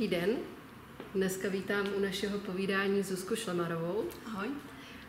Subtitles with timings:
[0.00, 0.36] Dobrý den.
[1.14, 4.04] Dneska vítám u našeho povídání Zuzku Šlemarovou.
[4.26, 4.48] Ahoj.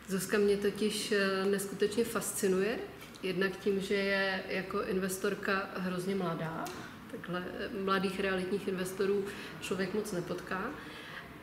[0.08, 2.78] Zuzka mě totiž eh, neskutečně fascinuje,
[3.22, 6.64] jednak tím, že je jako investorka hrozně mladá.
[7.10, 9.24] Takhle eh, mladých realitních investorů
[9.60, 10.70] člověk moc nepotká.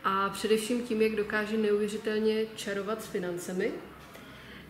[0.03, 3.71] A především tím, jak dokáže neuvěřitelně čarovat s financemi,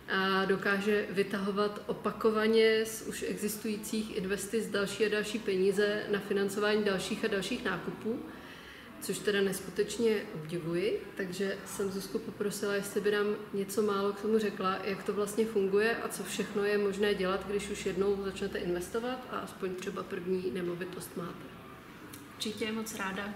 [0.08, 7.24] a dokáže vytahovat opakovaně z už existujících investic další a další peníze na financování dalších
[7.24, 8.20] a dalších nákupů,
[9.00, 14.38] což teda neskutečně obdivuji, takže jsem Zuzku poprosila, jestli by nám něco málo k tomu
[14.38, 18.58] řekla, jak to vlastně funguje a co všechno je možné dělat, když už jednou začnete
[18.58, 21.44] investovat a aspoň třeba první nemovitost máte.
[22.34, 23.34] Určitě moc ráda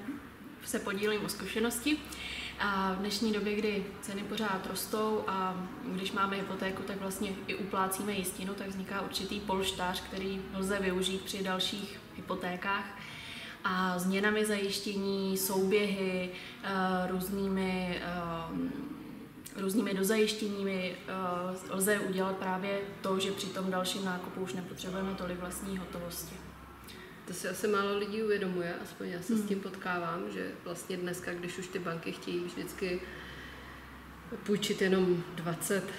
[0.64, 1.96] se podílím o zkušenosti.
[2.58, 7.54] A v dnešní době, kdy ceny pořád rostou a když máme hypotéku, tak vlastně i
[7.54, 12.98] uplácíme jistinu, tak vzniká určitý polštář, který lze využít při dalších hypotékách.
[13.64, 16.30] A změnami zajištění, souběhy,
[16.64, 16.68] eh,
[17.10, 18.84] různými eh,
[19.56, 25.40] různými dozajištěními eh, lze udělat právě to, že při tom dalším nákupu už nepotřebujeme tolik
[25.40, 26.36] vlastní hotovosti.
[27.26, 29.42] To si asi málo lidí uvědomuje, aspoň já se hmm.
[29.42, 33.00] s tím potkávám, že vlastně dneska, když už ty banky chtějí vždycky
[34.46, 35.92] půjčit jenom 20, eh,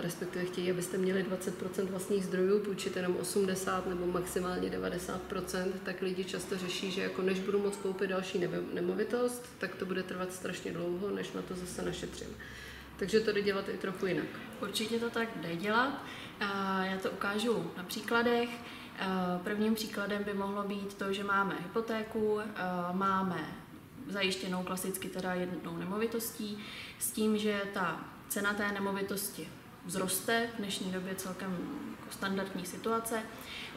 [0.00, 6.24] respektive chtějí, abyste měli 20% vlastních zdrojů, půjčit jenom 80 nebo maximálně 90%, tak lidi
[6.24, 10.72] často řeší, že jako než budu moct koupit další nemovitost, tak to bude trvat strašně
[10.72, 12.28] dlouho, než na to zase našetřím.
[12.96, 14.26] Takže to jde dělat i trochu jinak.
[14.62, 16.04] Určitě to tak jde dělat.
[16.82, 18.48] Já to ukážu na příkladech.
[18.98, 19.06] Eh,
[19.44, 22.46] prvním příkladem by mohlo být to, že máme hypotéku, eh,
[22.92, 23.40] máme
[24.08, 26.58] zajištěnou klasicky teda jednou nemovitostí,
[26.98, 29.48] s tím, že ta cena té nemovitosti
[29.86, 31.58] vzroste, v dnešní době celkem
[32.00, 33.22] jako standardní situace.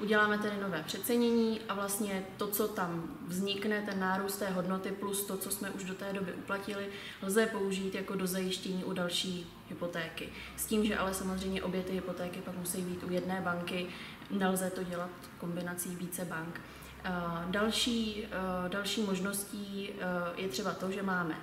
[0.02, 5.26] Uděláme tedy nové přecenění a vlastně to, co tam vznikne, ten nárůst té hodnoty plus
[5.26, 6.88] to, co jsme už do té doby uplatili,
[7.22, 10.30] lze použít jako do zajištění u další hypotéky.
[10.58, 13.88] S tím, že ale samozřejmě obě ty hypotéky pak musí být u jedné banky,
[14.32, 16.62] nelze to dělat kombinací více bank.
[17.06, 17.12] Eh,
[17.48, 21.38] další, eh, další možností eh, je třeba to, že máme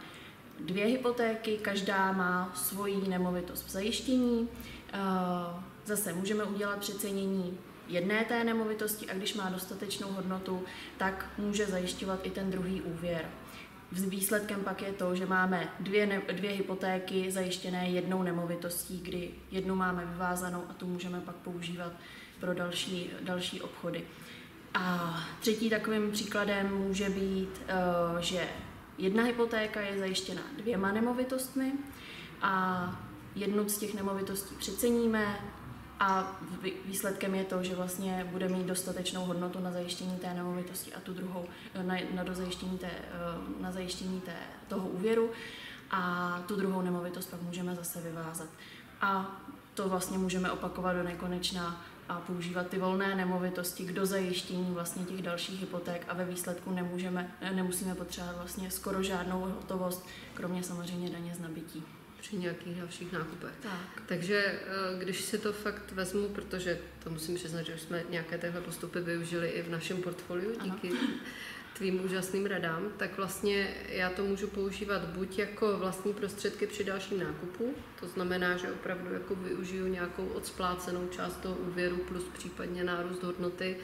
[0.65, 4.49] dvě hypotéky, každá má svoji nemovitost v zajištění.
[5.85, 10.63] Zase můžeme udělat přecenění jedné té nemovitosti a když má dostatečnou hodnotu,
[10.99, 13.25] tak může zajišťovat i ten druhý úvěr.
[13.93, 19.75] Výsledkem pak je to, že máme dvě, ne, dvě hypotéky zajištěné jednou nemovitostí, kdy jednu
[19.75, 21.93] máme vyvázanou a tu můžeme pak používat
[22.41, 24.05] pro další, další obchody.
[24.75, 28.49] A třetí takovým příkladem může být, eh, že
[29.01, 31.73] jedna hypotéka je zajištěna dvěma nemovitostmi
[32.43, 32.85] a
[33.35, 35.41] jednu z těch nemovitostí přeceníme
[36.01, 36.41] a
[36.85, 41.15] výsledkem je to, že vlastně bude mít dostatečnou hodnotu na zajištění té nemovitosti a tu
[41.15, 41.45] druhou
[41.75, 44.37] eh, na, na, dozajištění té, eh, na zajištění té,
[44.69, 45.31] toho úvěru
[45.91, 48.49] a tu druhou nemovitost pak můžeme zase vyvázat.
[49.01, 49.41] A
[49.75, 55.23] to vlastně můžeme opakovat do nekonečna a používat ty volné nemovitosti k dozajištění vlastně těch
[55.23, 61.35] dalších hypoték a ve výsledku nemůžeme, nemusíme potřebovat vlastně skoro žádnou hotovost, kromě samozřejmě daně
[61.35, 61.85] z nabití
[62.21, 63.55] při nějakých dalších nákupech.
[63.63, 64.03] Tak.
[64.07, 68.39] Takže eh, když si to fakt vezmu, protože to musím přiznat, že už jsme nějaké
[68.39, 70.99] téhle postupy využili i v našem portfoliu díky ano.
[71.81, 77.21] tvým úžasným radám, tak vlastně já to můžu používat buď jako vlastní prostředky při dalším
[77.21, 83.23] nákupu, to znamená, že opravdu jako využiju nějakou odsplácenou část toho úvěru plus případně nárůst
[83.23, 83.77] hodnoty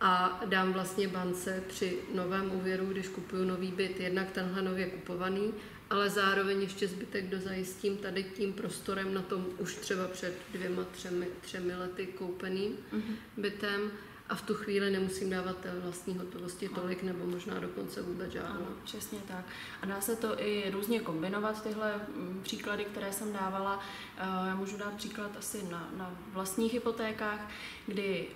[0.00, 5.54] a dám vlastně bance při novém úvěru, když kupuju nový byt, jednak tenhle nově kupovaný,
[5.90, 11.28] ale zároveň ještě zbytek dozajistím tady tím prostorem na tom už třeba před dvěma, třemi,
[11.40, 13.16] třemi lety koupeným mm-hmm.
[13.36, 13.90] bytem
[14.28, 18.66] a v tu chvíli nemusím dávat té vlastní hotovosti tolik nebo možná dokonce vůbec žádnou.
[18.66, 19.44] Ano, přesně tak.
[19.82, 23.80] A dá se to i různě kombinovat, tyhle mm, příklady, které jsem dávala.
[24.16, 27.50] Eh, já můžu dát příklad asi na, na vlastních hypotékách,
[27.86, 28.26] kdy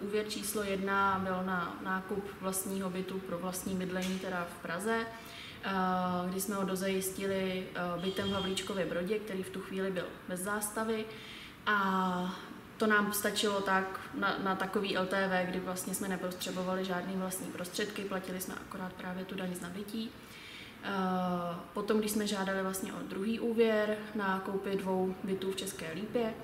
[0.00, 5.06] uh, úvěr číslo jedna byl na nákup vlastního bytu pro vlastní bydlení, teda v Praze
[5.06, 5.47] eh,
[6.30, 7.66] kdy jsme ho dozajistili
[8.00, 11.04] bytem v Havlíčkově Brodě, který v tu chvíli byl bez zástavy.
[11.66, 12.36] A
[12.76, 18.04] to nám stačilo tak na, na takový LTV, kdy vlastně jsme nepotřebovali žádný vlastní prostředky,
[18.04, 20.10] platili jsme akorát právě tu daň z nabití.
[20.84, 25.92] Eh, potom, když jsme žádali vlastně o druhý úvěr na koupi dvou bytů v České
[25.94, 26.34] Lípě,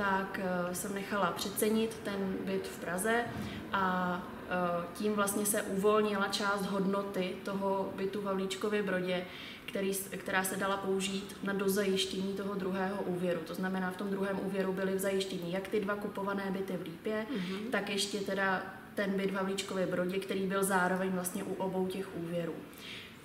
[0.00, 3.24] tak eh, jsem nechala přecenit ten byt v Praze
[3.72, 9.26] a eh, tím vlastně se uvolnila část hodnoty toho bytu v Havlíčkově Brodě,
[9.66, 13.40] který, která se dala použít na dozajištění toho druhého úvěru.
[13.46, 16.82] To znamená, v tom druhém úvěru byly v zajištění jak ty dva kupované byty v
[16.82, 17.70] Lípě, mm-hmm.
[17.70, 18.62] tak ještě teda
[18.94, 22.54] ten byt v Havlíčkově Brodě, který byl zároveň vlastně u obou těch úvěrů.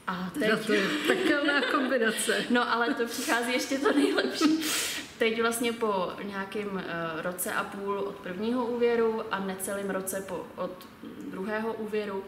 [0.07, 0.65] A teď...
[0.65, 2.43] to je pekelná kombinace.
[2.49, 4.63] No ale to přichází ještě to nejlepší.
[5.17, 6.81] Teď vlastně po nějakém uh,
[7.21, 10.87] roce a půl od prvního úvěru a necelým roce po, od
[11.31, 12.23] druhého úvěru,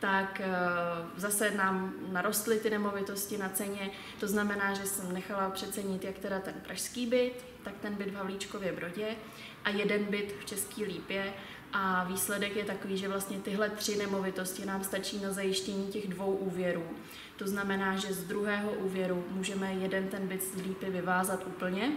[0.00, 3.90] tak uh, zase nám narostly ty nemovitosti na ceně.
[4.20, 8.14] To znamená, že jsem nechala přecenit jak teda ten pražský byt, tak ten byt v
[8.14, 9.16] Havlíčkově Brodě
[9.64, 11.32] a jeden byt v České Lípě.
[11.72, 16.34] A výsledek je takový, že vlastně tyhle tři nemovitosti nám stačí na zajištění těch dvou
[16.34, 16.84] úvěrů.
[17.36, 21.92] To znamená, že z druhého úvěru můžeme jeden ten byt z Lípy vyvázat úplně.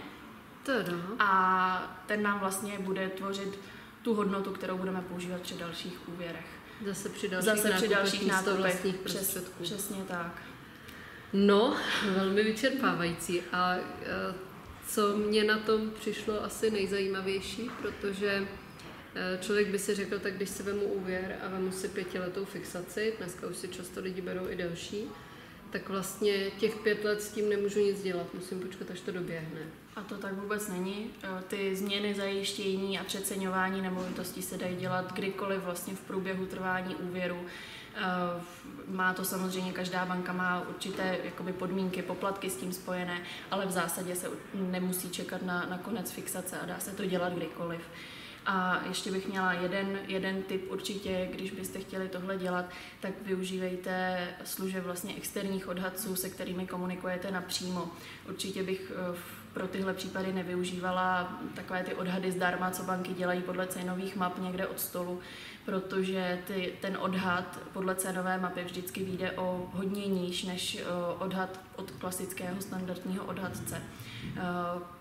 [0.66, 0.92] Teda.
[1.18, 3.58] A ten nám vlastně bude tvořit
[4.02, 6.46] tu hodnotu, kterou budeme používat při dalších úvěrech.
[6.86, 10.42] Zase při dalších Zase při dalších nákupech Přes, přesně tak.
[11.32, 11.76] No,
[12.16, 13.42] velmi vyčerpávající.
[13.52, 13.82] A e,
[14.88, 18.48] co mě na tom přišlo asi nejzajímavější, protože
[19.14, 23.14] e, člověk by si řekl, tak když si vemu úvěr a vemu si pětiletou fixaci,
[23.18, 25.04] dneska už si často lidi berou i delší,
[25.70, 29.85] tak vlastně těch pět let s tím nemůžu nic dělat, musím počkat, až to doběhne.
[29.96, 31.10] A to tak vůbec není.
[31.22, 36.96] E, ty změny zajištění a přeceňování nemovitostí se dají dělat kdykoliv vlastně v průběhu trvání
[36.96, 37.46] úvěru.
[37.94, 38.00] E,
[38.88, 43.20] má to samozřejmě, každá banka má určité jakoby podmínky, poplatky s tím spojené,
[43.50, 47.32] ale v zásadě se nemusí čekat na, na konec fixace a dá se to dělat
[47.32, 47.80] kdykoliv.
[48.46, 52.64] A ještě bych měla jeden, jeden tip určitě, když byste chtěli tohle dělat,
[53.00, 57.90] tak využívejte služeb vlastně externích odhadců, se kterými komunikujete napřímo.
[58.28, 63.66] Určitě bych e, pro tyhle případy nevyužívala takové ty odhady zdarma, co banky dělají podle
[63.66, 65.20] cenových map někde od stolu,
[65.64, 70.78] protože ty, ten odhad podle cenové mapy vždycky vyjde o hodně níž než
[71.18, 73.82] odhad od klasického standardního odhadce.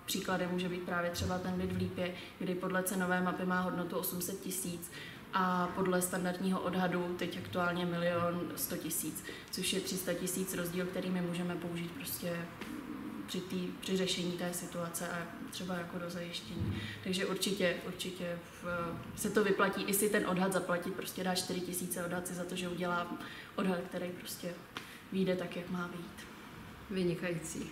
[0.05, 3.97] Příkladem může být právě třeba ten byt v Lípě, kdy podle cenové mapy má hodnotu
[3.97, 4.91] 800 tisíc
[5.33, 11.09] a podle standardního odhadu teď aktuálně milion 100 tisíc, což je 300 tisíc rozdíl, který
[11.09, 12.37] my můžeme použít prostě
[13.27, 16.81] při, tý, při řešení té situace a třeba jako do zajištění.
[17.03, 18.67] Takže určitě, určitě v,
[19.15, 22.43] se to vyplatí i si ten odhad zaplatit, prostě dá 4 tisíce odhad si za
[22.43, 23.07] to, že udělá
[23.55, 24.53] odhad, který prostě
[25.11, 26.27] vyjde tak, jak má být.
[26.89, 27.69] Vynikající.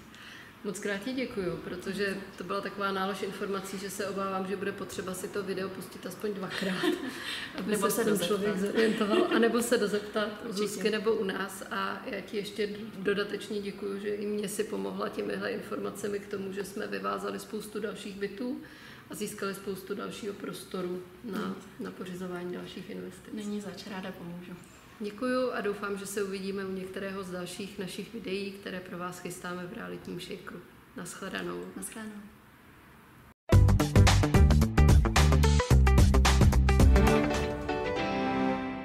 [0.63, 4.71] Moc krát ti děkuju, protože to byla taková nálož informací, že se obávám, že bude
[4.71, 6.83] potřeba si to video pustit aspoň dvakrát,
[7.57, 11.63] aby nebo se, se ten člověk zorientoval, anebo se dozeptat u Zuzky nebo u nás.
[11.71, 16.51] A já ti ještě dodatečně děkuju, že i mě si pomohla těmihle informacemi k tomu,
[16.51, 18.61] že jsme vyvázali spoustu dalších bytů
[19.09, 23.33] a získali spoustu dalšího prostoru na, na pořizování dalších investic.
[23.33, 24.53] Není zač, ráda pomůžu.
[25.03, 29.19] Děkuju a doufám, že se uvidíme u některého z dalších našich videí, které pro vás
[29.19, 30.61] chystáme v realitním šejkru.
[30.95, 31.65] Naschledanou.
[31.75, 32.21] Naschledanou.